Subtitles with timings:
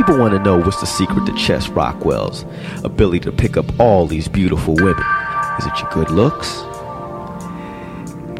[0.00, 2.46] People want to know what's the secret to Chess Rockwell's
[2.84, 5.04] ability to pick up all these beautiful women.
[5.58, 6.48] Is it your good looks?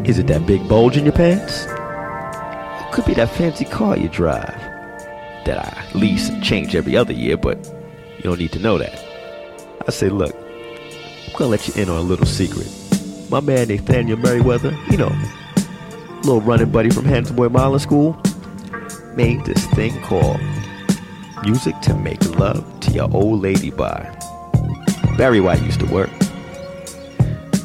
[0.09, 1.67] Is it that big bulge in your pants?
[1.67, 4.59] Or could be that fancy car you drive
[5.45, 7.59] that I lease and change every other year, but
[8.17, 8.99] you don't need to know that.
[9.87, 12.69] I say, look, I'm gonna let you in on a little secret.
[13.29, 15.15] My man Nathaniel Merriweather, you know,
[16.23, 18.19] little running buddy from Handsome Boy Modeling School,
[19.15, 20.41] made this thing called
[21.43, 24.15] Music to Make Love to Your Old Lady by.
[25.17, 26.11] Barry White used to work.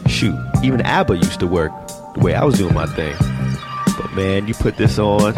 [0.07, 0.33] Shoot,
[0.63, 1.73] even ABBA used to work
[2.13, 3.13] the way I was doing my thing.
[3.99, 5.33] But man, you put this on,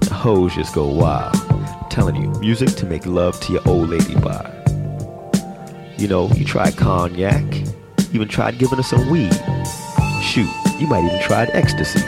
[0.00, 1.34] the hoes just go wild.
[1.48, 4.50] I'm telling you, music to make love to your old lady by.
[5.96, 7.42] You know, you tried cognac,
[8.12, 9.32] even tried giving her some weed.
[10.20, 12.00] Shoot, you might even tried ecstasy.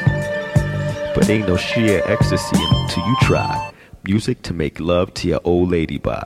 [1.15, 3.73] But ain't no sheer ecstasy until you try
[4.07, 6.23] music to make love to your old lady by.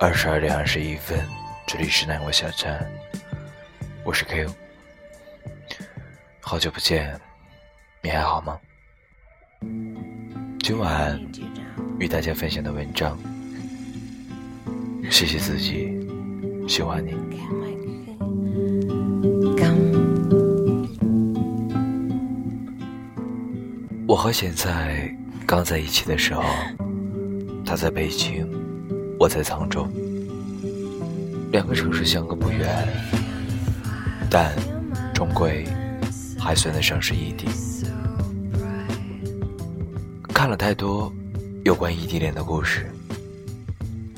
[0.00, 1.18] 二十二点二十一分，
[1.66, 2.84] 这里是南国小站，
[4.04, 4.48] 我是 Q，
[6.40, 7.18] 好久不见，
[8.02, 8.58] 你还好吗？
[10.60, 11.20] 今晚
[12.00, 13.16] 与大家分享的文章，
[15.10, 15.96] 谢谢自己，
[16.68, 17.14] 喜欢你。
[24.18, 25.08] 我和现在
[25.46, 26.42] 刚在一起的时候，
[27.64, 28.44] 他在北京，
[29.16, 29.86] 我在沧州，
[31.52, 32.68] 两个城市相隔不远，
[34.28, 34.52] 但
[35.14, 35.64] 终归
[36.36, 37.46] 还算得上是异地。
[40.34, 41.12] 看了太多
[41.64, 42.90] 有关异地恋的故事，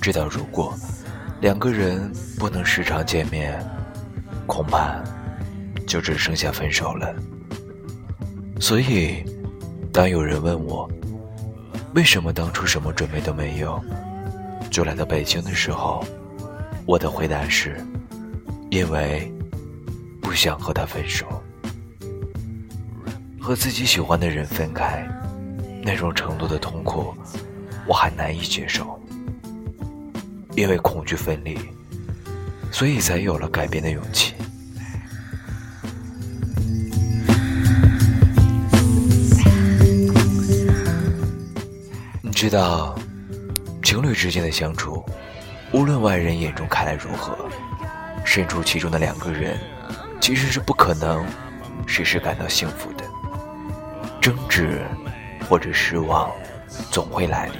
[0.01, 0.75] 知道如果
[1.43, 3.63] 两个人不能时常见面，
[4.47, 4.99] 恐怕
[5.87, 7.15] 就只剩下分手了。
[8.59, 9.23] 所以。
[9.93, 10.89] 当有人问我
[11.95, 13.83] 为什么当初什么准备都没有
[14.71, 16.05] 就来到北京的时候，
[16.87, 17.85] 我的回答是：
[18.71, 19.31] 因为
[20.21, 21.27] 不想和他分手。
[23.41, 25.05] 和自己喜欢的人分开，
[25.83, 27.13] 那种程度的痛苦，
[27.87, 28.99] 我还难以接受。
[30.55, 31.59] 因为恐惧分离，
[32.71, 34.35] 所以才有了改变的勇气。
[42.41, 42.95] 知道，
[43.83, 45.05] 情侣之间的相处，
[45.73, 47.37] 无论外人眼中看来如何，
[48.25, 49.59] 身处其中的两个人，
[50.23, 51.23] 其实是不可能
[51.87, 53.05] 时时感到幸福的。
[54.23, 54.81] 争执
[55.51, 56.31] 或者失望，
[56.91, 57.57] 总会来临，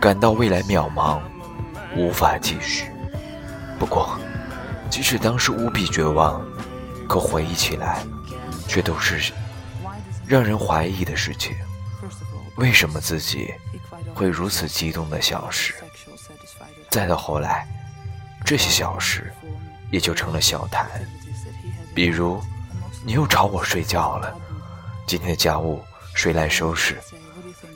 [0.00, 1.20] 感到未来渺茫，
[1.94, 2.86] 无法继续。
[3.78, 4.18] 不过，
[4.88, 6.42] 即使当时无比绝望，
[7.06, 8.02] 可回忆起来，
[8.66, 9.34] 却都是
[10.26, 11.54] 让人怀疑的事情。
[12.56, 13.52] 为什么自己？
[14.14, 15.74] 会如此激动的小事，
[16.90, 17.66] 再到后来，
[18.44, 19.32] 这些小事
[19.90, 20.86] 也就成了小谈。
[21.94, 22.38] 比如，
[23.04, 24.36] 你又吵我睡觉了，
[25.06, 25.82] 今天的家务
[26.14, 26.98] 谁来收拾？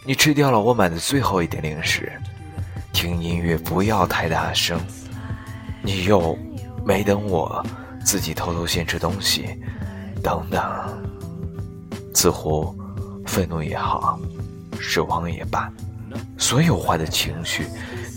[0.04, 2.12] 你吃掉了我买的最后一点零食，
[2.92, 4.78] 听音乐不要太大声。
[5.82, 6.36] 你又
[6.84, 7.65] 没等我
[8.04, 9.59] 自己偷偷先吃东西，
[10.22, 10.62] 等等。
[12.15, 12.76] 似乎
[13.26, 14.19] 愤怒也好，
[14.88, 15.69] 失望也罢。
[16.38, 17.66] 所有坏的情绪，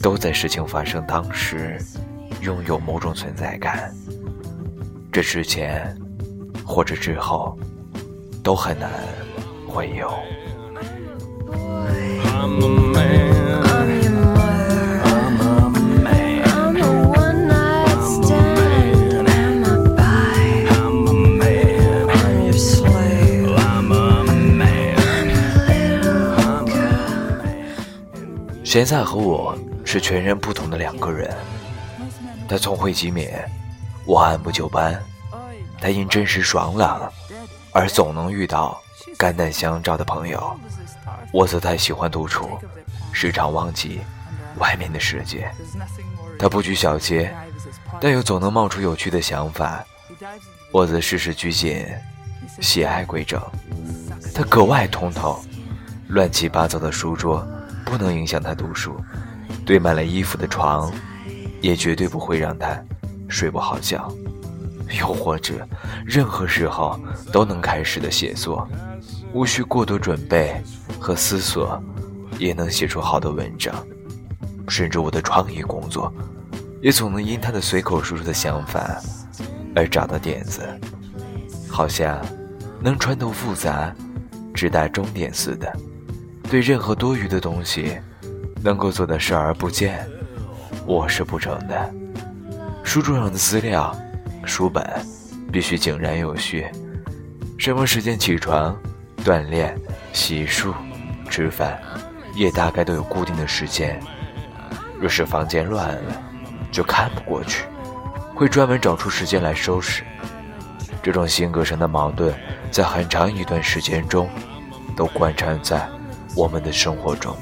[0.03, 1.81] 都在事情发生当时，
[2.41, 3.91] 拥有某种存在感。
[5.12, 5.97] 这之前，
[6.63, 7.57] 或者之后，
[8.44, 8.91] 都很难
[9.68, 10.13] 会有。
[28.69, 31.35] 现在和我是全然不同的两个人。
[32.47, 33.28] 他聪慧机敏，
[34.06, 34.94] 我按部就班；
[35.81, 37.12] 他因真实爽朗，
[37.72, 38.80] 而总能遇到
[39.18, 40.56] 肝胆相照的朋友。
[41.33, 42.48] 我则太喜欢独处，
[43.12, 44.01] 时常忘记
[44.60, 45.51] 外面的世界。
[46.38, 47.33] 他不拘小节，
[48.00, 49.83] 但又总能冒出有趣的想法。
[50.72, 51.88] 我则事事拘谨，
[52.62, 53.42] 喜爱规整。
[54.31, 55.44] 他格外通透，
[56.10, 57.44] 乱七八糟的书桌。
[57.89, 58.95] 不能影响他读书，
[59.65, 60.91] 堆满了衣服的床，
[61.59, 62.80] 也绝对不会让他
[63.27, 64.13] 睡不好觉。
[65.00, 65.68] 又或者，
[66.06, 67.00] 任何时候
[67.31, 68.68] 都能开始的写作，
[69.33, 70.56] 无需过多准备
[71.00, 71.81] 和思索，
[72.38, 73.75] 也能写出好的文章。
[74.68, 76.13] 甚至我的创意工作，
[76.81, 79.00] 也总能因他的随口说出的想法
[79.75, 80.62] 而找到点子，
[81.68, 82.24] 好像
[82.80, 83.94] 能穿透复杂，
[84.53, 85.71] 直达终点似的。
[86.50, 87.96] 对任何多余的东西，
[88.63, 90.04] 能够做的视而不见，
[90.84, 91.94] 我是不成的。
[92.84, 93.96] 书桌上的资料、
[94.46, 94.84] 书本
[95.51, 96.66] 必须井然有序。
[97.60, 98.75] 什么时间起床、
[99.24, 99.80] 锻炼、
[100.12, 100.74] 洗漱、
[101.30, 101.80] 吃饭，
[102.36, 104.01] 也大概都有固定的时间。
[105.00, 106.24] 若是房间乱了，
[106.72, 107.66] 就看不过去，
[108.34, 110.04] 会专门找出时间来收拾。
[111.04, 112.34] 这种性格上的矛盾，
[112.72, 114.28] 在很长一段时间中，
[114.96, 115.88] 都贯穿在
[116.39, 117.36] 我们的生活中。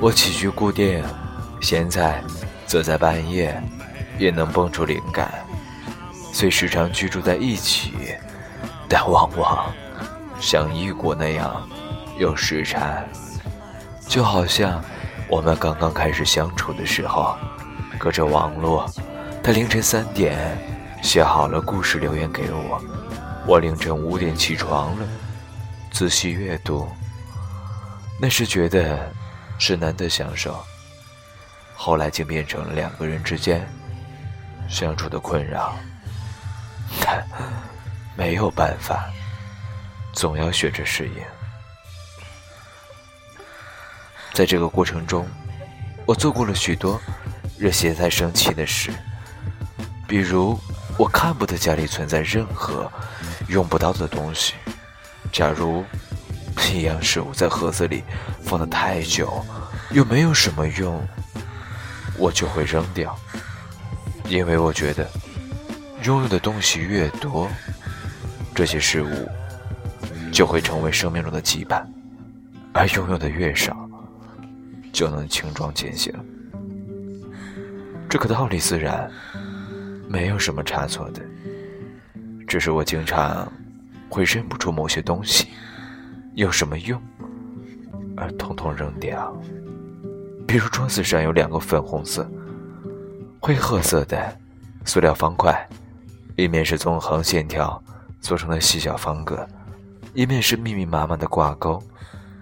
[0.00, 1.02] 我起居固定，
[1.60, 2.22] 现在
[2.64, 3.60] 则在半夜
[4.20, 5.34] 也能蹦出灵感，
[6.32, 7.92] 虽时常居住在一起，
[8.88, 9.66] 但往往
[10.38, 11.68] 像异国那样
[12.18, 13.02] 有时差，
[14.06, 14.80] 就好像
[15.28, 17.34] 我们刚刚开始相处的时候，
[17.98, 18.88] 隔着网络，
[19.42, 20.56] 他凌晨三点。
[21.02, 22.80] 写好了故事留言给我，
[23.46, 25.06] 我凌晨五点起床了，
[25.90, 26.88] 仔细阅读。
[28.20, 29.12] 那时觉得
[29.58, 30.64] 是难得享受，
[31.74, 33.68] 后来竟变成了两个人之间
[34.68, 35.76] 相处的困扰。
[37.00, 37.26] 但
[38.16, 39.10] 没有办法，
[40.12, 41.14] 总要学着适应。
[44.32, 45.26] 在这个过程中，
[46.06, 47.00] 我做过了许多
[47.58, 48.92] 惹现在生气的事，
[50.06, 50.58] 比如。
[50.98, 52.90] 我看不得家里存在任何
[53.48, 54.54] 用不到的东西。
[55.36, 55.84] 假如
[56.72, 58.02] 一样食物在盒子里
[58.42, 59.44] 放的太久，
[59.90, 61.06] 又没有什么用，
[62.16, 63.14] 我就会扔掉。
[64.30, 65.06] 因为我觉得，
[66.04, 67.50] 拥有的东西越多，
[68.54, 69.28] 这些事物
[70.32, 71.84] 就会成为生命中的羁绊；
[72.72, 73.76] 而拥有的越少，
[74.90, 76.10] 就能轻装前行。
[78.08, 79.10] 这个道理自然。
[80.08, 81.20] 没有什么差错的，
[82.48, 83.52] 只是我经常
[84.08, 85.48] 会认不出某些东西
[86.34, 87.00] 有什么用，
[88.16, 89.34] 而统统扔掉。
[90.46, 92.30] 比如桌子上有两个粉红色、
[93.40, 94.38] 灰褐色的
[94.84, 95.68] 塑料方块，
[96.36, 97.82] 一面是纵横线条
[98.20, 99.46] 做成的细小方格，
[100.14, 101.82] 一面是密密麻麻的挂钩，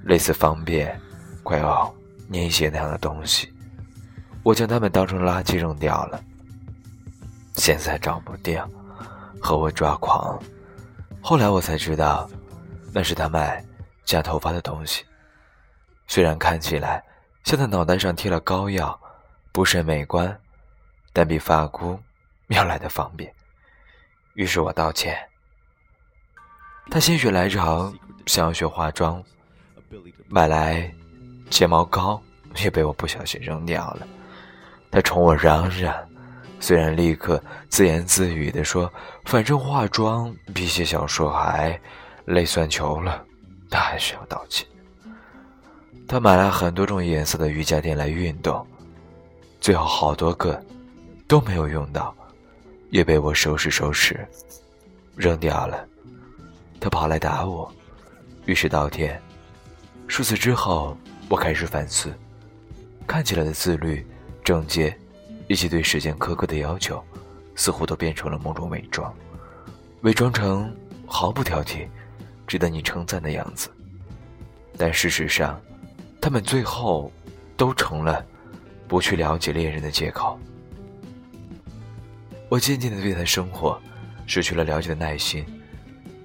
[0.05, 1.01] 类似方便
[1.43, 1.93] 快要
[2.33, 3.49] 粘鞋那样的东西。
[4.43, 6.21] 我将它们当成垃圾扔掉了。
[7.55, 8.69] 现在找不掉，
[9.41, 10.39] 和我抓狂。
[11.27, 12.29] 后来我才知道，
[12.93, 13.65] 那是他卖
[14.05, 15.03] 假头发的东西。
[16.07, 17.03] 虽然看起来
[17.45, 19.01] 像他脑袋上贴了膏药，
[19.51, 20.39] 不甚美观，
[21.15, 21.99] 但比发箍
[22.49, 23.33] 要来的方便。
[24.35, 25.17] 于是我道歉。
[26.91, 27.91] 他心血来潮
[28.27, 29.25] 想要学化妆，
[30.29, 30.95] 买来
[31.49, 32.23] 睫毛膏
[32.57, 34.07] 也被我不小心扔掉了。
[34.91, 36.07] 他冲我嚷嚷。
[36.67, 38.91] 虽然立刻自言自语地说
[39.27, 41.79] ：“反正化妆比写小说还
[42.25, 43.23] 累算球了。”
[43.69, 44.67] 他还是要道歉。
[46.09, 48.67] 他买了很多种颜色的瑜伽垫来运动，
[49.61, 50.59] 最后好多个
[51.29, 52.17] 都没有用到，
[52.89, 54.27] 也被我收拾收拾
[55.17, 55.87] 扔掉了。
[56.81, 57.71] 他跑来打我，
[58.47, 59.21] 于是道歉。
[60.09, 60.97] 数次之后，
[61.29, 62.11] 我开始反思，
[63.07, 64.03] 看起来的自律、
[64.43, 64.99] 整洁。
[65.47, 67.03] 以及对时间苛刻的要求，
[67.55, 69.15] 似乎都变成了某种伪装，
[70.03, 70.75] 伪装成
[71.07, 71.87] 毫不挑剔、
[72.47, 73.71] 值得你称赞的样子。
[74.77, 75.61] 但事实上，
[76.21, 77.13] 他们最后
[77.57, 78.25] 都成了
[78.89, 80.39] 不去了解恋人的借口。
[82.49, 83.81] 我渐渐的对他生活
[84.27, 85.45] 失去了了解的耐心，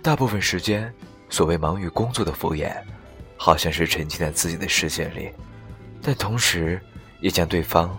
[0.01, 0.91] 大部分时间，
[1.29, 2.75] 所谓忙于工作的敷衍，
[3.37, 5.31] 好像是沉浸在自己的世界里，
[6.01, 6.79] 但同时
[7.19, 7.97] 也将对方。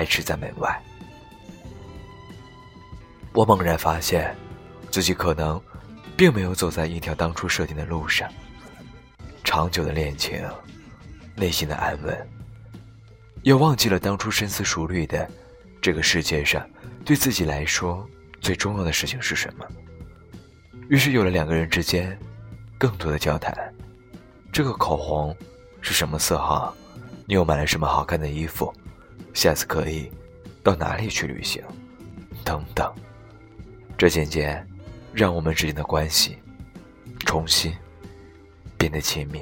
[0.00, 0.82] 排斥在门外。
[3.34, 4.34] 我猛然发现，
[4.90, 5.60] 自己可能
[6.16, 8.26] 并没有走在一条当初设定的路上。
[9.44, 10.42] 长久的恋情，
[11.36, 12.28] 内心的安稳，
[13.42, 15.30] 也忘记了当初深思熟虑的
[15.82, 16.66] 这个世界上，
[17.04, 18.08] 对自己来说
[18.40, 19.66] 最重要的事情是什么。
[20.88, 22.18] 于是有了两个人之间
[22.78, 23.54] 更多的交谈：
[24.50, 25.36] 这个口红
[25.82, 26.74] 是什么色号？
[27.26, 28.72] 你又买了什么好看的衣服？
[29.32, 30.10] 下次可以
[30.62, 31.62] 到哪里去旅行？
[32.44, 32.92] 等等，
[33.96, 34.66] 这渐渐
[35.12, 36.36] 让我们之间的关系
[37.20, 37.72] 重新
[38.76, 39.40] 变得亲密。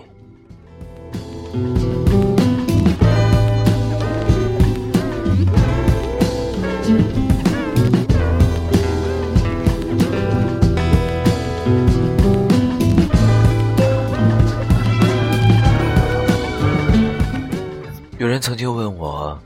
[18.19, 19.41] 有人曾经问我。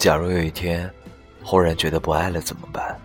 [0.00, 0.90] 假如有一天，
[1.42, 2.98] 忽然觉得不爱了怎么办？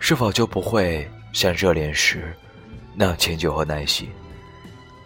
[0.00, 2.36] 是否就不会像热恋时
[2.96, 4.10] 那样迁就和耐心？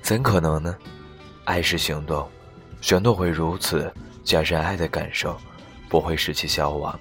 [0.00, 0.74] 怎可能呢？
[1.44, 2.26] 爱是行动，
[2.80, 3.92] 行动会如此
[4.24, 5.38] 加深爱的感受，
[5.90, 6.98] 不会使其消亡。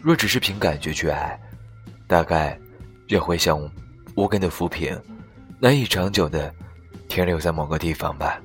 [0.00, 1.38] 若只是凭感觉去爱，
[2.06, 2.58] 大概
[3.08, 3.70] 也会像
[4.14, 4.98] 无根的浮萍，
[5.58, 6.50] 难以长久的
[7.10, 8.40] 停留在某个地方吧。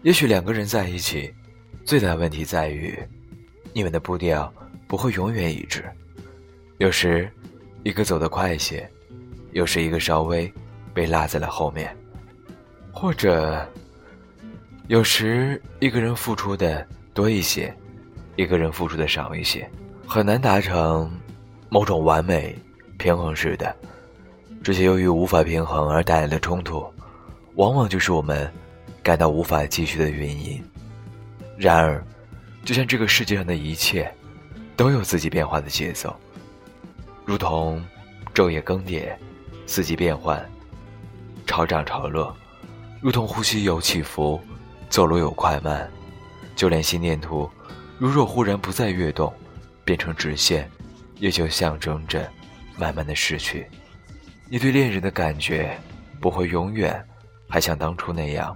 [0.00, 1.32] 也许两个人在一起，
[1.84, 2.98] 最大的问题在于，
[3.72, 4.52] 你们的步调
[4.86, 5.84] 不会永远一致。
[6.78, 7.30] 有时，
[7.82, 8.88] 一个走得快一些，
[9.52, 10.50] 有时一个稍微
[10.94, 11.94] 被落在了后面，
[12.92, 13.68] 或者，
[14.88, 17.74] 有时一个人付出的多一些，
[18.36, 19.68] 一个人付出的少一些，
[20.06, 21.10] 很难达成
[21.68, 22.56] 某种完美
[22.98, 23.74] 平衡式的。
[24.62, 26.86] 这些由于无法平衡而带来的冲突，
[27.56, 28.50] 往往就是我们。
[29.02, 30.62] 感到无法继续的原因。
[31.62, 32.04] 然而，
[32.64, 34.12] 就像这个世界上的一切，
[34.74, 36.12] 都有自己变化的节奏，
[37.24, 37.80] 如同
[38.34, 39.14] 昼夜更迭、
[39.64, 40.44] 四季变换、
[41.46, 42.36] 潮涨潮落，
[43.00, 44.40] 如同呼吸有起伏、
[44.88, 45.88] 走路有快慢，
[46.56, 47.48] 就连心电图，
[47.96, 49.32] 如若忽然不再跃动，
[49.84, 50.68] 变成直线，
[51.20, 52.28] 也就象征着
[52.76, 53.68] 慢慢的逝去。
[54.48, 55.78] 你对恋人的感觉，
[56.20, 57.00] 不会永远
[57.48, 58.52] 还像当初那样。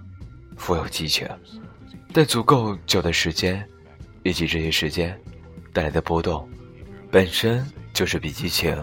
[0.57, 1.29] 富有激情，
[2.17, 3.63] 但足够久的时间，
[4.23, 5.15] 以及这些时间
[5.71, 6.49] 带来的波动，
[7.11, 8.75] 本身就是比激情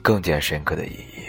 [0.00, 1.28] 更加深刻的意义。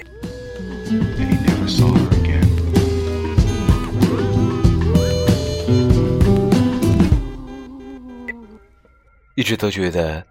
[9.36, 10.26] 一直都觉得，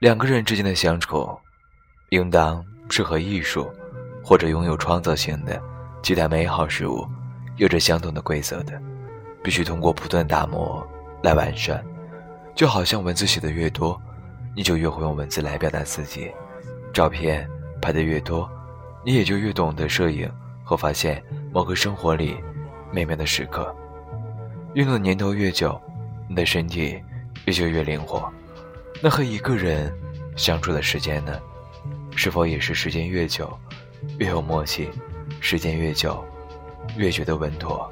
[0.00, 1.26] 两个人之间的相处，
[2.10, 3.72] 应当是和艺术
[4.22, 5.58] 或者拥有创造性的
[6.02, 7.08] 其他美好事物
[7.56, 8.78] 有着相同的规则的。
[9.48, 10.86] 必须通过不断打磨
[11.22, 11.82] 来完善，
[12.54, 13.98] 就好像文字写的越多，
[14.54, 16.26] 你就越会用文字来表达自己；
[16.92, 17.48] 照片
[17.80, 18.46] 拍的越多，
[19.02, 20.30] 你也就越懂得摄影
[20.62, 22.36] 和发现某个生活里
[22.92, 23.74] 美妙的时刻。
[24.74, 25.80] 运动的年头越久，
[26.28, 27.02] 你的身体
[27.46, 28.30] 也就越灵活。
[29.02, 29.90] 那和一个人
[30.36, 31.40] 相处的时间呢？
[32.14, 33.58] 是否也是时间越久，
[34.18, 34.90] 越有默契？
[35.40, 36.22] 时间越久，
[36.98, 37.90] 越觉得稳妥？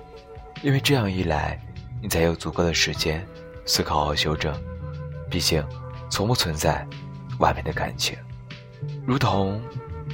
[0.62, 1.60] 因为这样一来，
[2.02, 3.24] 你才有足够的时间
[3.64, 4.54] 思考和修正。
[5.30, 5.64] 毕竟，
[6.10, 6.86] 从不存在
[7.38, 8.16] 完美的感情，
[9.04, 9.60] 如同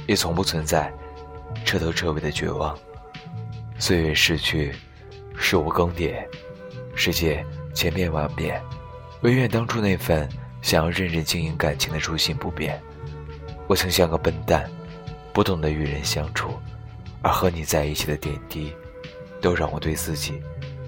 [0.05, 0.93] 也从不存在
[1.63, 2.77] 彻头彻尾的绝望。
[3.79, 4.73] 岁月逝去，
[5.37, 6.25] 事物更迭，
[6.95, 8.61] 世界千变万变，
[9.21, 10.27] 唯愿当初那份
[10.61, 12.81] 想要认真经营感情的初心不变。
[13.67, 14.69] 我曾像个笨蛋，
[15.31, 16.49] 不懂得与人相处，
[17.21, 18.73] 而和你在一起的点滴。
[19.43, 20.41] 都让我对自己，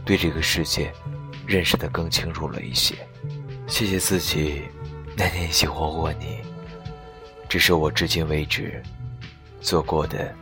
[0.05, 0.89] 对这个世界，
[1.45, 2.95] 认识的更清楚了一些。
[3.67, 4.61] 谢谢自己，
[5.17, 6.39] 那年喜欢过你，
[7.49, 8.81] 这是我至今为止
[9.59, 10.33] 做过的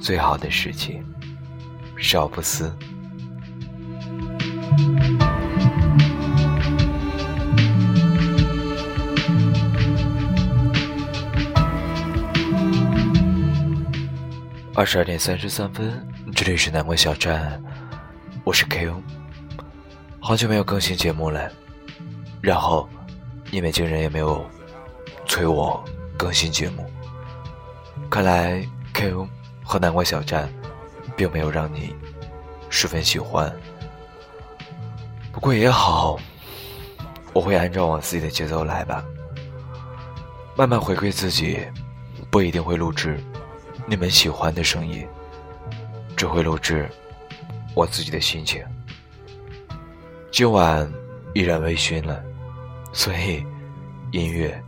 [0.00, 1.04] 最好的事情。
[1.98, 2.74] 少不思。
[14.74, 16.15] 二十二点三十三分。
[16.36, 17.58] 这里是南国小站，
[18.44, 19.02] 我是 K.O，。
[20.20, 21.50] 好久没有更新节目了，
[22.42, 22.86] 然后
[23.50, 24.44] 你们竟然也没有
[25.24, 25.82] 催我
[26.14, 26.84] 更新节目，
[28.10, 28.62] 看来
[28.92, 29.26] K.O
[29.64, 30.46] 和南国小站
[31.16, 31.96] 并没有让你
[32.68, 33.50] 十分喜欢。
[35.32, 36.18] 不过也好，
[37.32, 39.02] 我会按照我自己的节奏来吧，
[40.54, 41.66] 慢慢回归自己，
[42.30, 43.18] 不一定会录制
[43.86, 45.08] 你们喜欢的声音。
[46.16, 46.88] 只会录制
[47.74, 48.64] 我自己的心情。
[50.30, 50.90] 今晚
[51.34, 52.22] 依然微醺了，
[52.92, 53.44] 所以
[54.12, 54.58] 音乐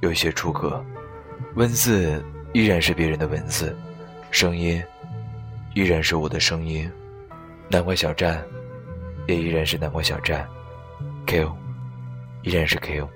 [0.00, 0.84] 有一些出格，
[1.54, 2.22] 文字
[2.52, 3.76] 依然是别人的文字，
[4.30, 4.82] 声音
[5.74, 6.90] 依然是我的声音。
[7.68, 8.44] 南瓜小站
[9.26, 10.48] 也依然是南瓜小站
[11.26, 11.56] ，Q
[12.42, 13.08] 依然是 Q。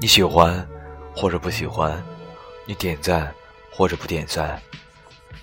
[0.00, 0.66] 你喜欢
[1.14, 2.02] 或者不喜欢，
[2.66, 3.32] 你点赞
[3.70, 4.60] 或者不点赞。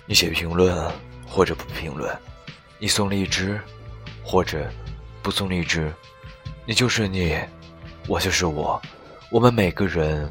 [0.06, 0.90] 你写评论，
[1.26, 2.10] 或者不评论；
[2.78, 3.60] 你送荔枝，
[4.22, 4.70] 或者
[5.22, 5.92] 不送荔枝。
[6.66, 7.38] 你就是你，
[8.06, 8.80] 我就是我，
[9.30, 10.30] 我们每个人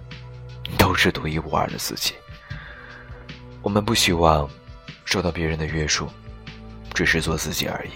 [0.78, 2.14] 都是独一无二的自己。
[3.62, 4.50] 我们不希望
[5.06, 6.08] 受到别人的约束，
[6.94, 7.92] 只是做自己而已。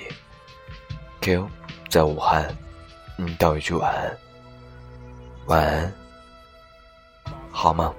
[1.21, 1.49] Q，
[1.89, 2.55] 在武汉，
[3.15, 4.17] 你道一句晚安，
[5.45, 5.93] 晚安，
[7.51, 7.93] 好吗？